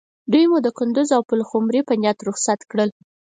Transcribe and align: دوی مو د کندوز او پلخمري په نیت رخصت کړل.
دوی 0.31 0.45
مو 0.49 0.57
د 0.65 0.67
کندوز 0.77 1.09
او 1.17 1.21
پلخمري 1.29 1.81
په 1.87 1.93
نیت 2.01 2.19
رخصت 2.29 2.59
کړل. 2.71 2.89